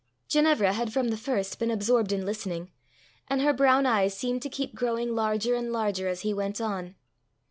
Ginevra 0.29 0.73
had 0.73 0.91
from 0.91 1.09
the 1.09 1.15
first 1.15 1.59
been 1.59 1.69
absorbed 1.69 2.11
in 2.11 2.25
listening, 2.25 2.71
and 3.27 3.39
her 3.39 3.53
brown 3.53 3.85
eyes 3.85 4.17
seemed 4.17 4.41
to 4.41 4.49
keep 4.49 4.73
growing 4.73 5.13
larger 5.13 5.53
and 5.53 5.71
larger 5.71 6.07
as 6.07 6.21
he 6.21 6.33
went 6.33 6.59
on. 6.59 6.95